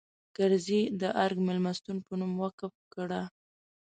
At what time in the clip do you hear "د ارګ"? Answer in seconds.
1.01-1.37